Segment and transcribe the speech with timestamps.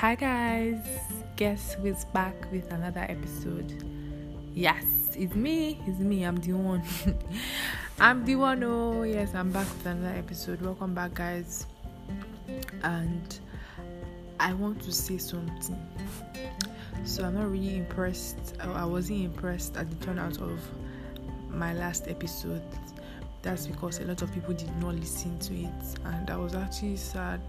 [0.00, 0.78] Hi guys,
[1.36, 3.84] guess who is back with another episode?
[4.54, 4.82] Yes,
[5.14, 6.82] it's me, it's me, I'm the one.
[8.00, 10.62] I'm the one, oh yes, I'm back with another episode.
[10.62, 11.66] Welcome back, guys.
[12.82, 13.38] And
[14.40, 15.78] I want to say something.
[17.04, 20.60] So I'm not really impressed, oh, I wasn't impressed at the turnout of
[21.50, 22.62] my last episode.
[23.42, 26.96] That's because a lot of people did not listen to it, and I was actually
[26.96, 27.42] sad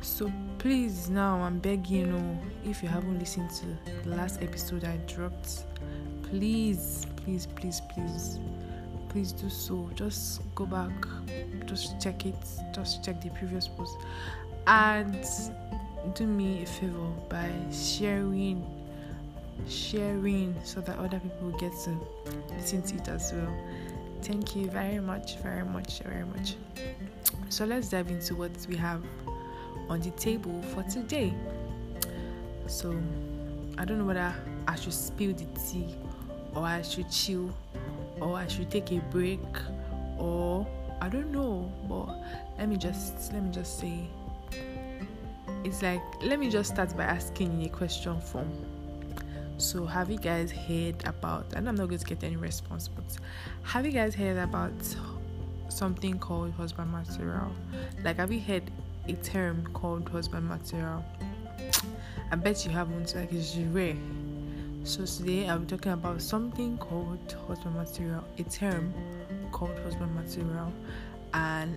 [0.00, 3.66] so please now I'm begging you if you haven't listened to
[4.02, 5.64] the last episode I dropped,
[6.22, 8.38] please, please, please, please,
[9.08, 9.90] please do so.
[9.94, 10.90] Just go back,
[11.66, 12.36] just check it,
[12.72, 13.96] just check the previous post,
[14.66, 15.26] and
[16.14, 18.64] do me a favor by sharing,
[19.68, 21.96] sharing so that other people get to
[22.56, 23.54] listen to it as well.
[24.22, 26.56] Thank you very much, very much, very much.
[27.48, 29.02] So let's dive into what we have
[29.90, 31.34] on the table for today.
[32.68, 32.96] So
[33.76, 34.32] I don't know whether
[34.66, 35.96] I should spill the tea
[36.54, 37.52] or I should chill
[38.20, 39.40] or I should take a break
[40.16, 40.66] or
[41.02, 42.06] I don't know, but
[42.56, 44.06] let me just let me just say
[45.64, 48.48] it's like let me just start by asking in a question form.
[49.58, 53.04] So have you guys heard about and I'm not going to get any response, but
[53.64, 54.72] have you guys heard about
[55.68, 57.52] something called husband material?
[58.04, 58.70] Like have you heard
[59.10, 61.04] a term called husband material.
[62.30, 63.96] I bet you haven't, like it's rare.
[64.84, 68.94] So today I'm talking about something called husband material, a term
[69.50, 70.72] called husband material,
[71.34, 71.76] and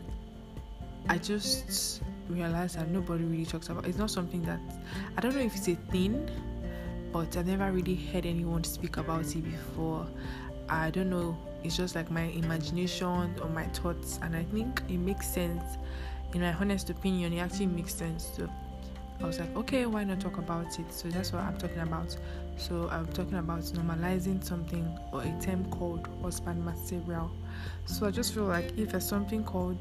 [1.09, 3.87] I just realized that nobody really talks about.
[3.87, 4.59] It's not something that
[5.17, 6.29] I don't know if it's a thing,
[7.11, 10.05] but I've never really heard anyone speak about it before.
[10.69, 11.35] I don't know.
[11.63, 15.63] It's just like my imagination or my thoughts, and I think it makes sense
[16.33, 18.31] in my honest opinion, it actually makes sense.
[18.35, 18.49] So
[19.21, 20.91] I was like, okay, why not talk about it?
[20.91, 22.15] So that's what I'm talking about.
[22.57, 27.31] So I'm talking about normalizing something or a term called husband material.
[27.85, 29.79] So I just feel like if there's something called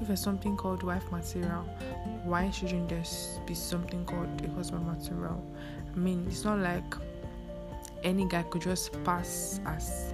[0.00, 1.62] if there's something called wife material,
[2.24, 3.04] why shouldn't there
[3.46, 5.40] be something called a husband material?
[5.92, 6.96] I mean, it's not like
[8.02, 10.12] any guy could just pass as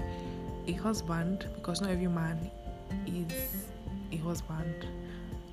[0.67, 2.51] a husband because not every man
[3.07, 3.67] is
[4.13, 4.87] a husband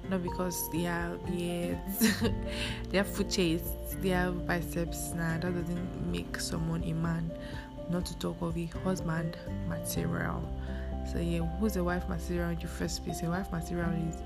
[0.10, 2.22] not because they have beards,
[2.90, 3.70] they have foot chase,
[4.02, 5.14] they have biceps.
[5.14, 7.32] Nah, that doesn't make someone a man.
[7.90, 9.38] Not to talk of a husband
[9.68, 10.44] material.
[11.12, 13.24] So yeah, who's a wife material in the first place?
[13.24, 14.18] A wife material is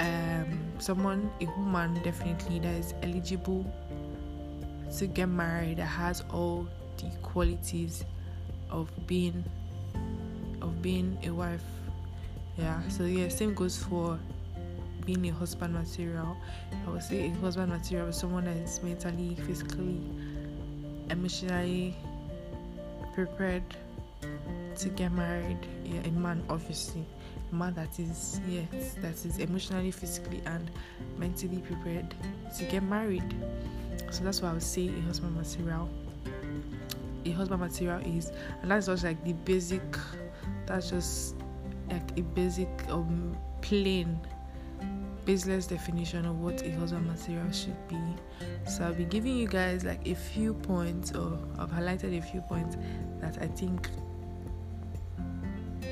[0.00, 3.66] um someone, a woman definitely that is eligible
[4.96, 8.04] to get married that has all the qualities
[8.70, 9.44] of being
[10.62, 11.64] of being a wife.
[12.56, 14.18] Yeah, so yeah, same goes for
[15.08, 16.36] being a husband material.
[16.86, 20.02] I would say a husband material is someone that is mentally, physically,
[21.08, 21.96] emotionally
[23.14, 23.62] prepared
[24.76, 25.56] to get married.
[25.82, 27.06] Yeah, a man obviously.
[27.50, 30.70] A man that is yes, that is emotionally, physically and
[31.16, 32.14] mentally prepared
[32.58, 33.34] to get married.
[34.10, 35.88] So that's what I would say a husband material.
[37.24, 38.30] A husband material is
[38.60, 39.80] and that's just like the basic
[40.66, 41.34] that's just
[41.90, 44.20] like a basic um plain
[45.28, 48.00] baseless definition of what a husband material should be.
[48.66, 52.40] So I'll be giving you guys like a few points, or I've highlighted a few
[52.40, 52.78] points
[53.20, 53.90] that I think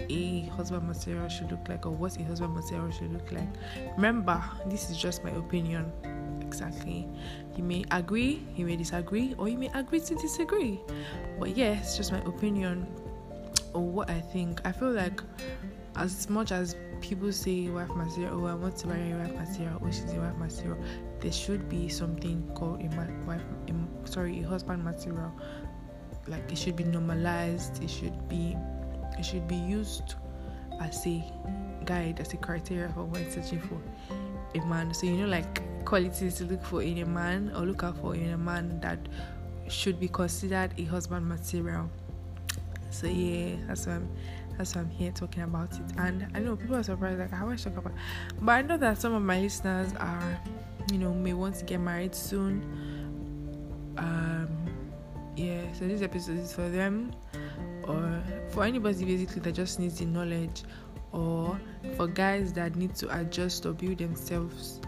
[0.09, 3.49] a husband material should look like, or what a husband material should look like.
[3.97, 5.93] Remember, this is just my opinion.
[6.41, 7.07] Exactly.
[7.59, 10.81] You may agree, you may disagree, or you may agree to disagree.
[11.39, 12.87] But yeah, just my opinion
[13.75, 14.63] or what I think.
[14.65, 15.21] I feel like
[15.97, 19.81] as much as people say wife material, oh, I want to marry a wife material,
[19.83, 20.79] oh, she's a wife material,
[21.21, 22.89] there should be something called a
[23.27, 25.33] wife, a, sorry, a husband material.
[26.29, 27.83] Like it should be normalized.
[27.83, 28.57] It should be,
[29.19, 30.15] it should be used
[30.81, 31.25] as a
[31.85, 33.81] guide, as a criteria for when searching for
[34.59, 34.93] a man.
[34.93, 38.15] So you know, like qualities to look for in a man or look out for
[38.15, 38.99] in a man that
[39.69, 41.89] should be considered a husband material.
[42.91, 44.09] So yeah, that's what I'm
[44.57, 45.97] that's why I'm here talking about it.
[45.99, 47.93] And I know people are surprised, like, how I talk about
[48.41, 50.41] But I know that some of my listeners are,
[50.91, 52.63] you know, may want to get married soon.
[53.99, 54.49] Um,
[55.37, 57.13] yeah, so this episode is for them
[57.87, 60.65] or for anybody basically that just needs the knowledge
[61.13, 61.59] or
[61.97, 64.81] for guys that need to adjust or build themselves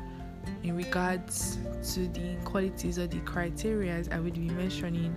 [0.62, 1.59] in regards
[1.93, 5.15] to the qualities or the criteria I would be mentioning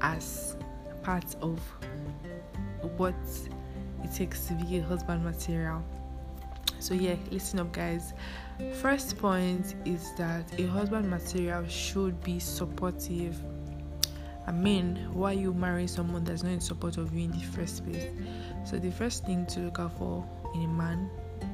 [0.00, 0.56] as
[1.02, 1.60] part of
[2.86, 3.14] what
[4.04, 5.82] it takes to be a husband material.
[6.78, 8.12] So yeah, listen up, guys.
[8.80, 13.40] First point is that a husband material should be supportive.
[14.46, 17.84] I mean, why you marry someone that's not in support of you in the first
[17.84, 18.06] place?
[18.64, 20.24] So the first thing to look out for
[20.54, 21.10] in a man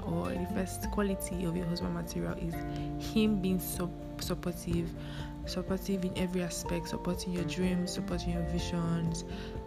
[0.06, 2.54] or the first quality of your husband material is
[3.12, 4.90] him being supportive
[5.46, 9.24] supportive in every aspect supporting your dreams supporting your visions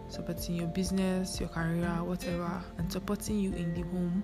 [0.08, 4.22] supporting your business your career whatever and supporting you in the home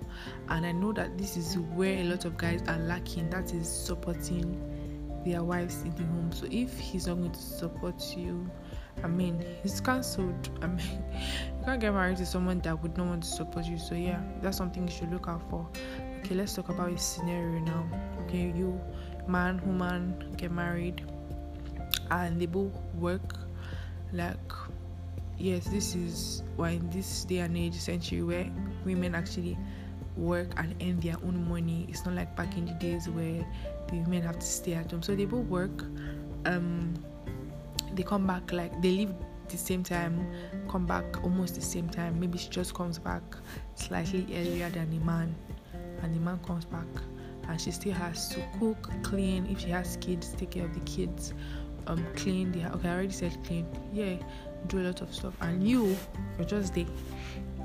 [0.49, 3.67] and i know that this is where a lot of guys are lacking that is
[3.67, 4.59] supporting
[5.25, 8.49] their wives in the home so if he's not going to support you
[9.01, 10.49] I mean, he's cancelled.
[10.61, 13.77] I mean, you can't get married to someone that would not want to support you.
[13.77, 15.67] So yeah, that's something you should look out for.
[16.19, 17.85] Okay, let's talk about a scenario now.
[18.23, 18.79] Okay, you
[19.27, 21.05] man, woman get married,
[22.11, 23.35] and they both work.
[24.11, 24.51] Like,
[25.37, 28.51] yes, this is why in this day and age century where
[28.85, 29.57] women actually
[30.15, 31.85] work and earn their own money.
[31.89, 33.45] It's not like back in the days where
[33.87, 35.01] the women have to stay at home.
[35.01, 35.83] So they both work.
[36.45, 36.93] Um,
[37.93, 39.13] they come back like they leave
[39.49, 40.27] the same time,
[40.67, 42.19] come back almost the same time.
[42.19, 43.21] Maybe she just comes back
[43.75, 45.35] slightly earlier than the man,
[46.01, 46.87] and the man comes back,
[47.47, 49.45] and she still has to cook, clean.
[49.45, 51.33] If she has kids, take care of the kids,
[51.87, 52.51] um, clean.
[52.51, 53.67] The okay, I already said clean.
[53.93, 54.15] Yeah,
[54.67, 55.95] do a lot of stuff, and you,
[56.37, 56.85] you're just there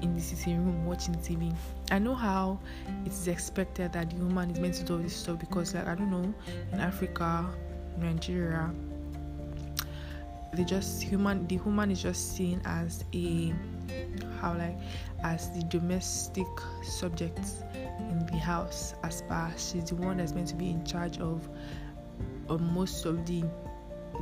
[0.03, 1.53] in the sitting room watching TV.
[1.91, 2.61] I know how
[3.05, 5.87] it is expected that the woman is meant to do all this stuff because, like,
[5.87, 6.35] I don't know,
[6.73, 7.47] in Africa,
[7.99, 8.71] Nigeria,
[10.53, 13.53] they just human the human is just seen as a
[14.41, 14.77] how like
[15.23, 16.47] as the domestic
[16.83, 17.41] subject
[17.75, 21.49] in the house as far she's the one that's meant to be in charge of,
[22.49, 23.45] of most of the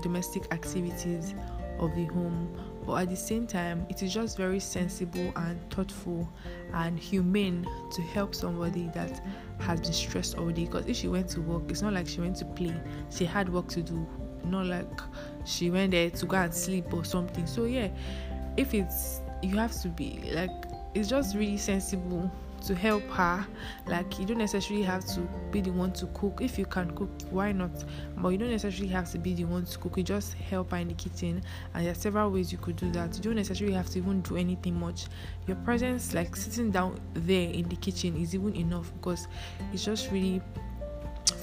[0.03, 1.35] domestic activities
[1.79, 2.49] of the home
[2.87, 6.29] but at the same time it is just very sensible and thoughtful
[6.73, 9.21] and humane to help somebody that
[9.59, 10.67] has been stressed all day.
[10.67, 12.75] Because if she went to work it's not like she went to play.
[13.11, 14.07] She had work to do.
[14.45, 15.01] Not like
[15.45, 17.47] she went there to go and sleep or something.
[17.47, 17.89] So yeah,
[18.57, 20.51] if it's you have to be like
[20.95, 22.31] it's just really sensible
[22.63, 23.47] to help her.
[23.87, 25.21] Like you don't necessarily have to
[25.51, 26.41] be the one to cook.
[26.41, 27.85] If you can cook, why not?
[28.17, 29.97] But you don't necessarily have to be the one to cook.
[29.97, 31.43] You just help her in the kitchen,
[31.75, 33.17] and there are several ways you could do that.
[33.17, 35.07] You don't necessarily have to even do anything much.
[35.47, 39.29] Your presence, like sitting down there in the kitchen, is even enough because
[39.73, 40.43] it's just really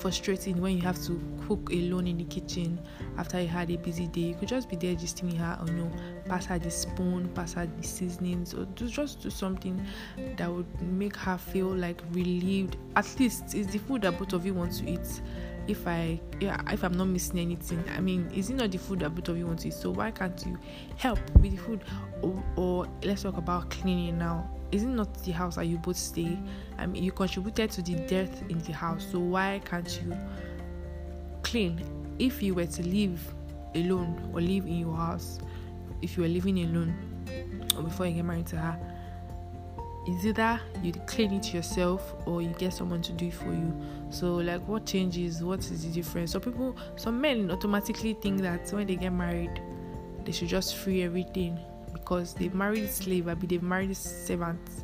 [0.03, 1.17] frustrating when you have to
[1.47, 2.77] cook alone in the kitchen
[3.17, 4.19] after you had a busy day.
[4.19, 5.91] You could just be there just me her, you know,
[6.25, 9.81] pass her the spoon, pass her the seasonings, or just do something
[10.35, 12.75] that would make her feel like relieved.
[12.97, 15.21] At least it's the food that both of you want to eat.
[15.69, 18.99] If I, yeah, if I'm not missing anything, I mean, is it not the food
[18.99, 19.73] that both of you want to eat?
[19.73, 20.59] So why can't you
[20.97, 21.85] help with the food?
[22.21, 25.97] Or, or let's talk about cleaning now is it not the house that you both
[25.97, 26.23] stay?
[26.23, 26.47] Mm.
[26.79, 30.17] I mean, you contributed to the death in the house, so why can't you
[31.43, 31.79] clean?
[32.17, 33.21] If you were to live
[33.75, 35.39] alone or live in your house,
[36.01, 36.93] if you were living alone
[37.77, 38.79] or before you get married to her,
[40.07, 43.73] is either you clean it yourself or you get someone to do it for you.
[44.09, 45.43] So, like, what changes?
[45.43, 46.31] What is the difference?
[46.31, 49.61] So, people, some men automatically think that when they get married,
[50.25, 51.59] they should just free everything
[51.93, 54.83] because they've married slave, I mean they've married servants.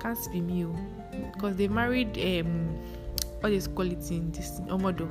[0.00, 0.66] Can't be me
[1.32, 2.78] because they married um
[3.44, 5.08] is call it in this omodo.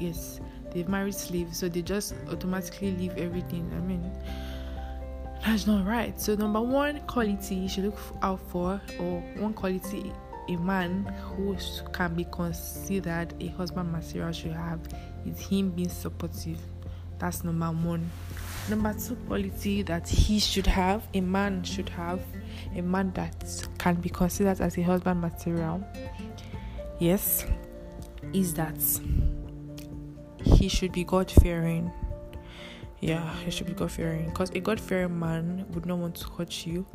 [0.00, 0.40] Yes,
[0.72, 3.70] they've married slaves, so they just automatically leave everything.
[3.76, 4.10] I mean
[5.44, 6.20] that's not right.
[6.20, 10.12] So number one quality you should look out for, or one quality
[10.48, 11.04] a man
[11.36, 11.56] who
[11.92, 14.80] can be considered a husband material should have
[15.24, 16.58] is him being supportive.
[17.20, 18.10] That's number one.
[18.68, 22.20] Number two quality that he should have, a man should have,
[22.74, 25.84] a man that can be considered as a husband material,
[26.98, 27.46] yes,
[28.32, 28.78] is that
[30.42, 31.92] he should be God fearing.
[33.00, 34.26] Yeah, he should be God fearing.
[34.26, 36.86] Because a God fearing man would not want to hurt you.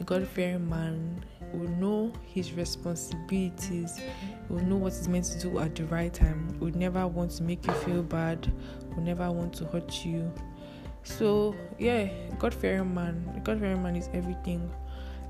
[0.00, 4.00] A God fearing man will know his responsibilities,
[4.48, 7.42] will know what he's meant to do at the right time, would never want to
[7.42, 8.52] make you feel bad,
[8.94, 10.32] will never want to hurt you
[11.04, 12.08] so yeah,
[12.38, 13.40] God fearing man.
[13.44, 14.70] God fearing man is everything.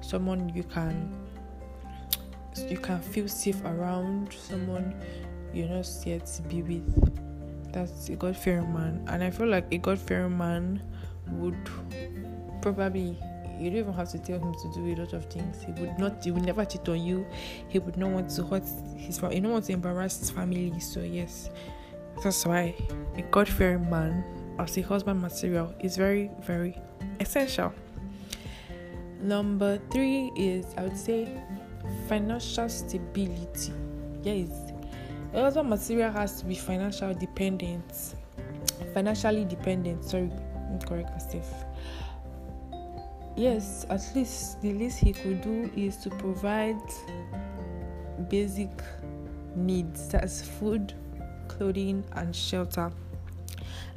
[0.01, 1.13] Someone you can
[2.69, 4.33] you can feel safe around.
[4.33, 4.95] Someone
[5.53, 7.73] you're not scared to be with.
[7.73, 9.05] That's a God fearing man.
[9.09, 10.81] And I feel like a God fearing man
[11.29, 11.59] would
[12.63, 13.19] probably
[13.59, 15.63] you don't even have to tell him to do a lot of things.
[15.63, 17.27] He would not he would never cheat on you.
[17.69, 18.65] He would not want to hurt
[18.97, 19.37] his family.
[19.37, 20.79] He don't want to embarrass his family.
[20.81, 21.51] So yes.
[22.23, 22.75] That's why
[23.17, 24.25] a God fearing man
[24.59, 26.79] as a husband material is very, very
[27.21, 27.73] essential.
[29.21, 31.29] Number three is I would say
[32.09, 33.73] financial stability.
[34.23, 34.73] Yes,
[35.33, 38.15] a husband material has to be financial dependent,
[38.93, 40.05] financially dependent.
[40.05, 40.31] Sorry,
[40.71, 41.65] incorrect myself.
[43.37, 46.81] Yes, at least the least he could do is to provide
[48.29, 48.71] basic
[49.57, 50.95] needs that's food,
[51.49, 52.93] clothing, and shelter.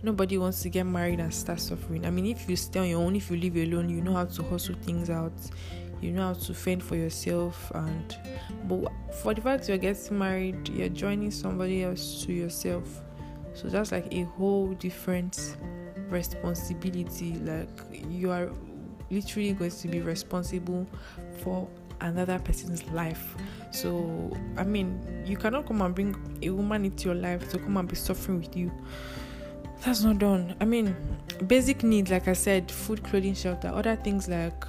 [0.01, 2.05] Nobody wants to get married and start suffering.
[2.05, 4.25] I mean, if you stay on your own, if you live alone, you know how
[4.25, 5.33] to hustle things out,
[6.01, 7.71] you know how to fend for yourself.
[7.75, 8.17] And
[8.67, 8.91] but
[9.21, 13.01] for the fact you're getting married, you're joining somebody else to yourself.
[13.53, 15.57] So that's like a whole different
[16.09, 17.33] responsibility.
[17.33, 17.69] Like
[18.07, 18.49] you are
[19.09, 20.87] literally going to be responsible
[21.43, 21.67] for
[22.01, 23.35] another person's life.
[23.71, 27.77] So, I mean, you cannot come and bring a woman into your life to come
[27.77, 28.71] and be suffering with you.
[29.83, 30.55] That's not done.
[30.59, 30.95] I mean,
[31.45, 34.65] basic needs, like I said, food, clothing, shelter, other things like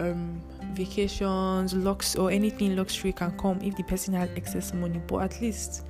[0.00, 0.40] um,
[0.72, 5.00] vacations, lux, or anything luxury can come if the person has excess money.
[5.06, 5.84] But at least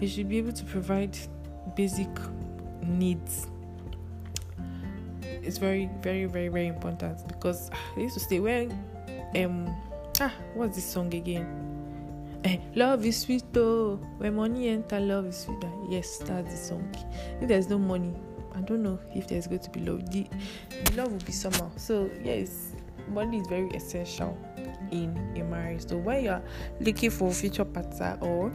[0.00, 1.16] you should be able to provide
[1.76, 2.08] basic
[2.82, 3.46] needs
[5.42, 8.70] it's very, very, very, very important because I used to say when
[9.36, 9.74] um
[10.20, 11.46] ah what's this song again?
[12.44, 13.96] Eh, love is sweet though.
[14.18, 15.64] When money enter, love is sweet.
[15.88, 16.94] Yes, that's the song.
[17.40, 18.14] If there's no money,
[18.54, 20.10] I don't know if there's going to be love.
[20.10, 20.26] The,
[20.84, 21.70] the love will be somehow.
[21.76, 22.74] So yes,
[23.08, 24.36] money is very essential
[24.90, 25.88] in a marriage.
[25.88, 26.42] So when you're
[26.80, 28.52] looking for future partner or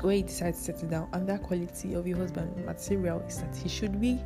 [0.00, 3.54] when you decide to settle down, and that quality of your husband material is that
[3.54, 4.20] he should be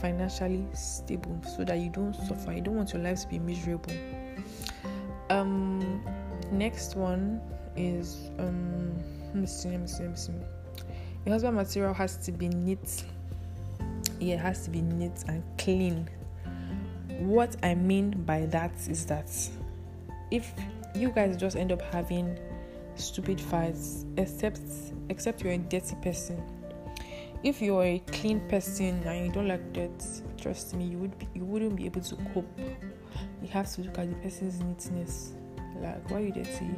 [0.00, 2.52] financially stable so that you don't suffer.
[2.52, 3.92] You don't want your life to be miserable.
[5.30, 6.02] Um,
[6.52, 7.40] next one
[7.76, 9.02] is um.
[9.34, 13.04] Your husband material has to be neat.
[14.20, 16.08] Yeah, it has to be neat and clean.
[17.18, 19.28] What I mean by that is that
[20.30, 20.52] if
[20.94, 22.38] you guys just end up having
[22.94, 24.60] stupid fights, except
[25.08, 26.40] except you're a dirty person
[27.44, 30.02] if you're a clean person and you don't like dirt,
[30.38, 32.58] trust me, you would be, you wouldn't be able to cope.
[33.42, 35.34] You have to look at the person's neatness.
[35.76, 36.70] Like, why you dirty?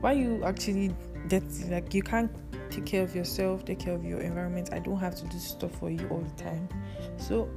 [0.00, 0.92] Why you actually
[1.28, 1.70] dirty?
[1.70, 2.30] Like, you can't
[2.68, 4.70] take care of yourself, take care of your environment.
[4.72, 6.68] I don't have to do stuff for you all the time.
[7.16, 7.48] So,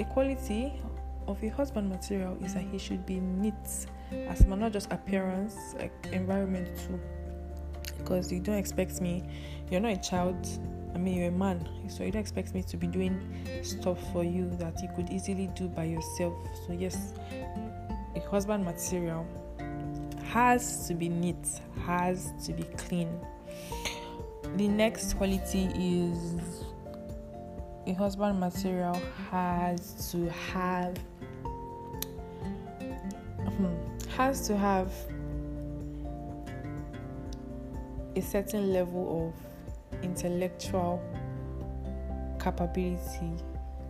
[0.00, 0.72] equality
[1.28, 3.54] of a husband material is that he should be neat
[4.10, 6.98] as well, not just appearance, like environment too.
[7.98, 9.22] Because you don't expect me,
[9.70, 10.48] you're not a child
[10.94, 13.20] I mean, you're a man, so you don't expect me to be doing
[13.62, 16.34] stuff for you that you could easily do by yourself.
[16.66, 17.14] So, yes,
[18.14, 19.26] a husband material
[20.24, 23.08] has to be neat, has to be clean.
[24.56, 26.64] The next quality is
[27.86, 30.96] a husband material has to have
[33.56, 33.74] hmm,
[34.16, 34.92] has to have
[38.14, 39.51] a certain level of
[40.02, 41.02] intellectual
[42.40, 43.32] capability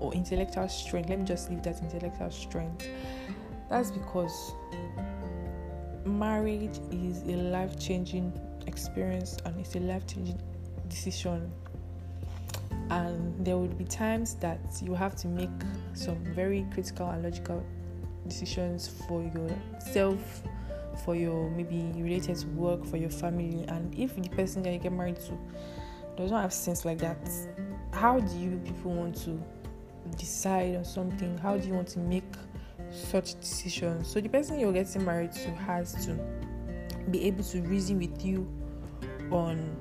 [0.01, 1.09] or intellectual strength.
[1.09, 2.87] Let me just leave that intellectual strength.
[3.71, 4.53] That's because
[6.05, 8.33] marriage is a life changing
[8.67, 10.41] experience and it's a life changing
[10.89, 11.51] decision.
[12.91, 15.51] And there would be times that you have to make
[15.95, 17.65] some very critical and logical
[18.29, 20.43] decisions for yourself,
[21.05, 23.65] for your maybe related to work, for your family.
[23.69, 25.39] And if the person that you get married to
[26.17, 27.19] does not have sense like that,
[27.93, 29.43] how do you people want to
[30.17, 31.39] decide on something?
[31.39, 32.25] How do you want to make
[32.91, 34.09] such decisions?
[34.09, 36.19] So the person you're getting married to has to
[37.11, 38.51] be able to reason with you
[39.31, 39.77] on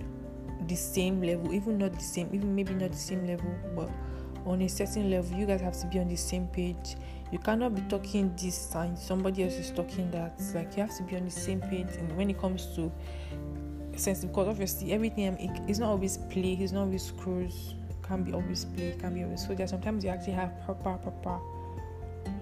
[0.68, 3.90] the same level, even not the same, even maybe not the same level, but
[4.46, 6.96] on a certain level, you guys have to be on the same page.
[7.32, 10.42] You cannot be talking this and somebody else is talking that.
[10.54, 12.92] Like you have to be on the same page, and when it comes to
[14.02, 18.34] sense because obviously everything um, is not always play, it's not always screws, can be
[18.34, 21.40] always play, can be always so there sometimes you actually have proper proper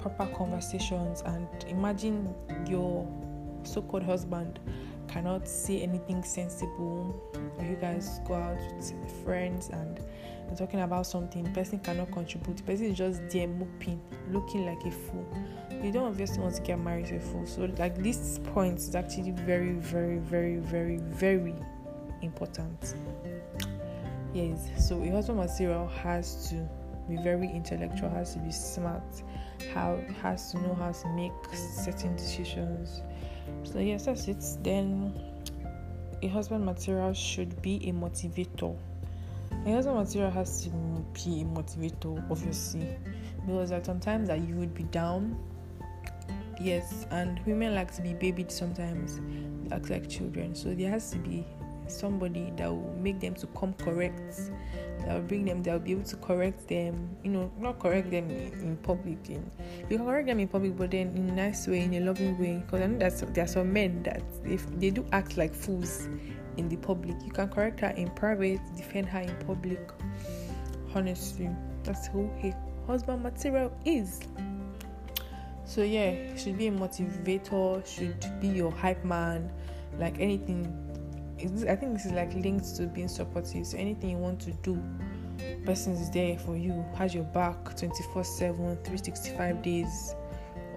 [0.02, 2.34] proper conversations and imagine
[2.68, 3.08] your
[3.64, 4.60] so-called husband
[5.12, 7.22] cannot say anything sensible
[7.58, 10.00] or you guys go out with friends and
[10.48, 14.02] you're talking about something person cannot contribute person is just there moping
[14.32, 15.26] looking like a fool
[15.84, 17.46] you don't obviously want to get married to a fool.
[17.46, 21.56] So like this point is actually very, very, very, very, very
[22.22, 22.96] important.
[24.34, 26.68] Yes, so a husband material has to
[27.08, 29.04] be very intellectual, has to be smart,
[29.74, 33.02] how has to know how to make certain decisions.
[33.64, 34.44] So yes, that's it.
[34.64, 35.14] Then
[36.22, 38.78] a husband material should be a motivator.
[39.66, 40.70] A husband material has to
[41.14, 42.98] be a motivator, obviously,
[43.46, 45.38] because at sometimes that you would be down
[46.60, 49.20] yes, and women like to be babied sometimes,
[49.72, 50.54] act like children.
[50.56, 51.46] So there has to be
[51.92, 54.52] somebody that will make them to come correct
[55.06, 58.30] that will bring them, they'll be able to correct them, you know, not correct them
[58.30, 59.18] in, public.
[59.30, 59.50] In,
[59.90, 62.38] you can correct them in public, but then in a nice way, in a loving
[62.38, 62.62] way.
[62.66, 66.08] Because I know that there are some men that if they do act like fools
[66.58, 69.80] in the public, you can correct her in private, defend her in public.
[70.94, 71.50] Honestly,
[71.84, 72.54] that's who a
[72.86, 74.22] husband material is.
[75.66, 79.52] So yeah, should be a motivator, should be your hype man,
[80.00, 80.66] like anything
[81.42, 83.66] I think this is like linked to being supportive.
[83.66, 84.82] So anything you want to do,
[85.66, 90.16] person is there for you, has your back 24 7, 365 days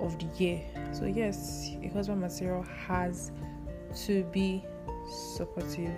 [0.01, 0.61] of the year.
[0.93, 3.33] So yes, a husband material has
[4.07, 4.65] to be
[5.35, 5.91] supportive.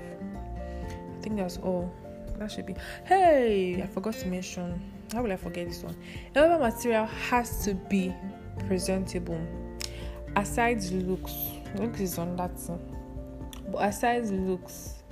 [0.80, 1.92] I think that's all.
[2.38, 2.74] That should be.
[3.04, 4.82] Hey, I forgot to mention.
[5.12, 5.96] How will I forget this one?
[6.34, 8.14] A husband material has to be
[8.66, 9.40] presentable.
[10.36, 11.32] Aside looks,
[11.76, 12.58] looks is on that.
[13.74, 15.02] But aside looks,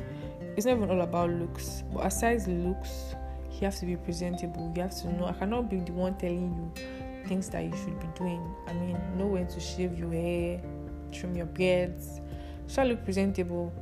[0.57, 1.83] it's not even all about looks.
[1.93, 3.17] But aside looks,
[3.51, 4.73] you have to be presentable.
[4.77, 5.27] You have to know.
[5.27, 8.55] I cannot be the one telling you things that you should be doing.
[8.69, 10.63] I mean, know when to shave your hair,
[11.11, 12.21] trim your beards.
[12.69, 13.73] Shall look presentable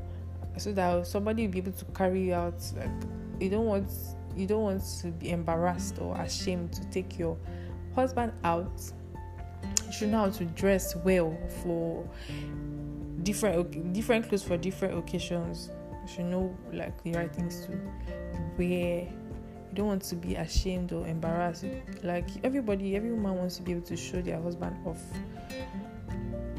[0.56, 2.62] so that somebody will be able to carry you out.
[2.74, 2.88] Like
[3.38, 3.92] you don't want
[4.34, 7.36] you don't want to be embarrassed or ashamed to take your
[7.94, 8.80] husband out.
[9.86, 12.08] You should know how to dress well for
[13.22, 15.70] different different clothes for different occasions.
[16.02, 17.72] You should know like the right things to
[18.56, 19.08] wear.
[19.70, 21.64] You don't want to be ashamed or embarrassed.
[22.02, 25.00] Like everybody, every woman wants to be able to show their husband off.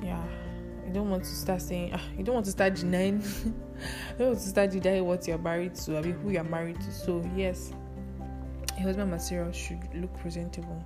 [0.02, 0.24] Yeah,
[0.88, 1.92] you don't want to start saying.
[1.94, 3.22] Ah, you don't want to start denying.
[3.46, 3.54] you
[4.18, 5.98] don't want to start denying what you're married to.
[5.98, 6.92] I mean, who you're married to.
[6.92, 7.74] So yes,
[8.78, 10.84] a husband material should look presentable.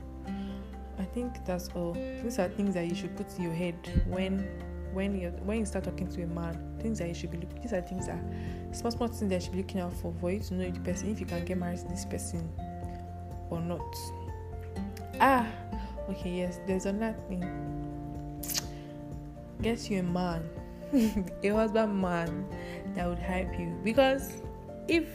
[0.97, 1.93] I think that's all.
[1.93, 3.75] These are things that you should put in your head
[4.07, 4.47] when
[4.95, 7.61] when you when you start talking to a man, things that you should be looking.
[7.61, 8.17] These are things that
[8.71, 10.79] small small things that you should be looking out for for you to know the
[10.79, 12.49] person if you can get married to this person
[13.49, 13.95] or not.
[15.19, 15.47] Ah,
[16.09, 16.59] okay, yes.
[16.65, 17.43] There's another thing.
[19.61, 20.49] Get you a man,
[21.43, 22.47] a husband man
[22.95, 24.41] that would help you because
[24.87, 25.07] if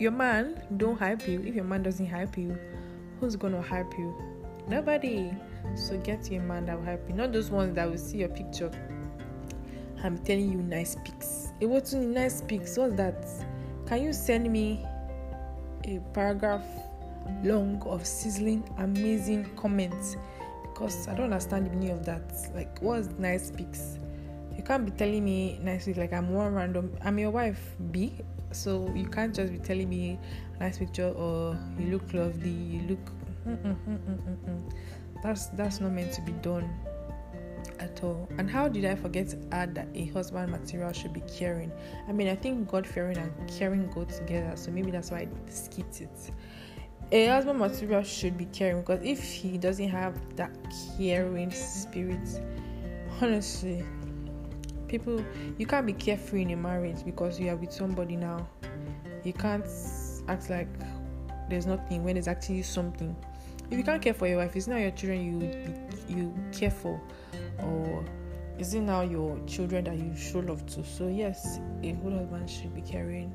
[0.00, 2.58] your man don't help you, if your man doesn't help you,
[3.20, 4.14] who's gonna help you?
[4.66, 5.30] Nobody.
[5.76, 8.18] So get you a man that will help you, not those ones that will see
[8.18, 8.70] your picture
[10.04, 11.52] I'm telling you nice pics.
[11.60, 12.76] It was nice pics.
[12.76, 13.26] What's that?
[13.86, 14.84] Can you send me
[15.84, 16.64] a paragraph
[17.42, 20.16] long of sizzling, amazing comments?
[20.62, 22.32] Because I don't understand the meaning of that.
[22.54, 23.98] Like, what's nice pics?
[24.56, 26.96] You can't be telling me nice pics like I'm one random.
[27.04, 28.12] I'm your wife, B.
[28.52, 30.18] So you can't just be telling me
[30.60, 32.50] nice picture or you look lovely.
[32.50, 33.10] You look.
[33.48, 34.72] Mm-mm-mm-mm-mm.
[35.22, 36.70] That's that's not meant to be done
[37.80, 38.28] at all.
[38.38, 41.72] And how did I forget to add that a husband material should be caring?
[42.08, 45.28] I mean, I think God fearing and caring go together, so maybe that's why I
[45.50, 46.30] skipped it.
[47.10, 50.50] A husband material should be caring because if he doesn't have that
[50.96, 52.28] caring spirit,
[53.20, 53.82] honestly,
[54.88, 55.24] people
[55.56, 58.46] you can't be carefree in a marriage because you are with somebody now.
[59.24, 59.66] You can't
[60.28, 60.68] act like
[61.48, 63.16] there's nothing when there's actually something.
[63.70, 65.22] If you can't care for your wife, it's not your children
[66.08, 67.00] you you care for
[67.62, 68.04] or
[68.58, 70.84] is it now your children that you show love to?
[70.84, 73.32] So yes, a good husband should be caring,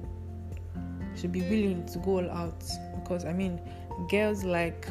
[1.16, 2.64] should be willing to go all out
[2.96, 3.62] because I mean,
[4.10, 4.88] girls like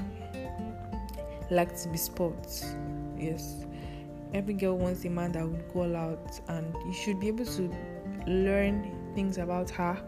[1.50, 2.74] like to be sports.
[3.18, 3.66] Yes,
[4.32, 7.44] every girl wants a man that would go all out, and you should be able
[7.44, 7.74] to
[8.26, 10.02] learn things about her.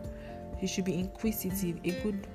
[0.61, 1.81] You should be inquisitive.
[1.85, 2.27] A good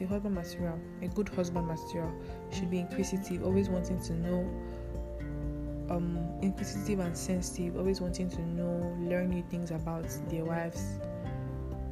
[0.00, 2.12] a husband material, a good husband material
[2.50, 4.48] should be inquisitive, always wanting to know
[5.90, 10.82] um, inquisitive and sensitive, always wanting to know, learn new things about their wives.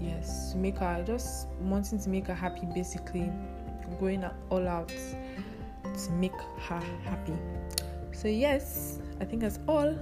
[0.00, 3.30] Yes, make her just wanting to make her happy, basically
[3.98, 7.34] going all out to make her happy.
[8.12, 9.98] So yes, I think that's all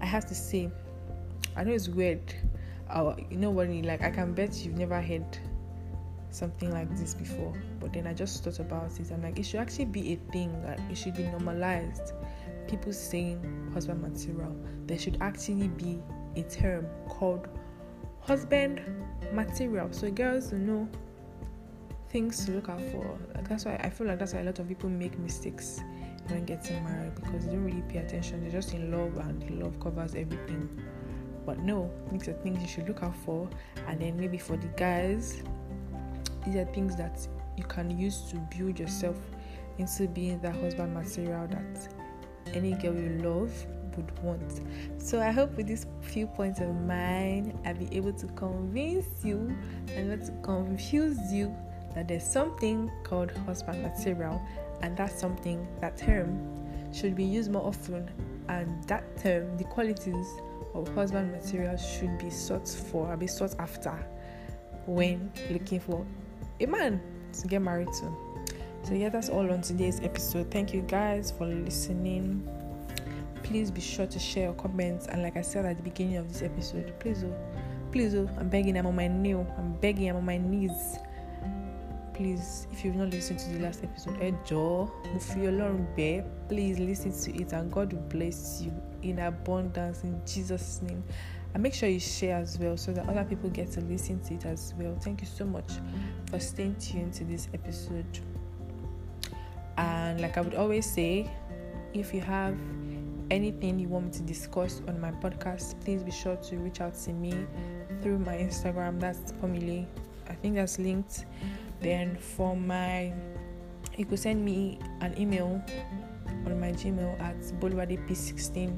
[0.00, 0.70] I have to say.
[1.56, 2.32] I know it's weird.
[2.88, 3.68] Uh, you know what?
[3.68, 5.38] Like I can bet you've never heard
[6.30, 9.10] something like this before, but then I just thought about it.
[9.10, 10.62] I'm like, it should actually be a thing.
[10.64, 12.12] Like it should be normalized
[12.68, 14.54] people saying husband material,
[14.86, 16.02] there should actually be
[16.36, 17.48] a term called
[18.20, 18.82] husband
[19.32, 19.88] material.
[19.92, 20.88] So girls know
[22.10, 23.18] things to look out for.
[23.42, 25.80] That's why I feel like that's why a lot of people make mistakes
[26.28, 28.42] when getting married because they don't really pay attention.
[28.42, 30.68] They're just in love and love covers everything.
[31.46, 33.48] But no, these are things you should look out for.
[33.86, 35.42] And then maybe for the guys,
[36.44, 37.26] these are things that
[37.56, 39.16] you can use to build yourself
[39.78, 41.88] into being that husband material that
[42.54, 43.52] any girl you love
[43.96, 44.60] would want.
[44.98, 49.56] So I hope with these few points of mine, I'll be able to convince you
[49.94, 51.54] and not to confuse you
[51.94, 54.40] that there's something called husband material,
[54.82, 56.38] and that's something that term
[56.92, 58.08] should be used more often,
[58.48, 60.26] and that term, the qualities
[60.74, 63.92] of husband material should be sought for, be sought after
[64.86, 66.06] when looking for
[66.60, 67.00] a man
[67.32, 68.47] to get married to.
[68.82, 70.50] So, yeah, that's all on today's episode.
[70.50, 72.48] Thank you guys for listening.
[73.42, 75.06] Please be sure to share your comments.
[75.06, 77.36] And, like I said at the beginning of this episode, please, oh,
[77.92, 80.98] please, oh, I'm begging, I'm on my knee, oh, I'm begging, I'm on my knees.
[82.14, 87.40] Please, if you've not listened to the last episode, Ejo, Mufi Bear, please listen to
[87.40, 91.04] it and God will bless you in abundance in Jesus' name
[91.54, 94.34] and make sure you share as well so that other people get to listen to
[94.34, 94.96] it as well.
[95.00, 95.70] Thank you so much
[96.28, 98.18] for staying tuned to this episode.
[99.78, 101.30] And like I would always say,
[101.94, 102.58] if you have
[103.30, 106.94] anything you want me to discuss on my podcast, please be sure to reach out
[106.94, 107.32] to me
[108.02, 109.00] through my Instagram.
[109.00, 109.86] That's Pomile.
[110.28, 111.24] I think that's linked.
[111.80, 113.12] Then for my,
[113.96, 115.62] you could send me an email
[116.44, 118.76] on my Gmail at bolwadep16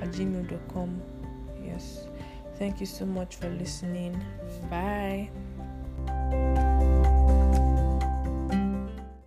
[0.00, 1.02] at gmail.com.
[1.62, 2.06] Yes.
[2.56, 4.22] Thank you so much for listening.
[4.70, 5.30] Bye.